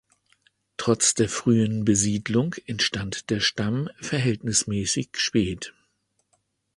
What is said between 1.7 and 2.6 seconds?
Besiedlung